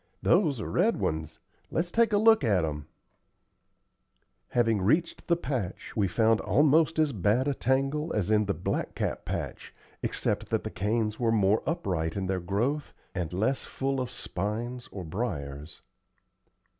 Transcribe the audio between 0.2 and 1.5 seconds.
"Those are red ones.